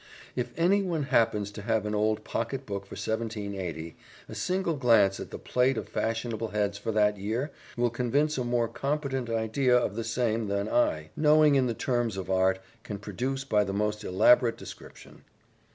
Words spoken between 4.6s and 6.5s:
glance at the plate of fashionable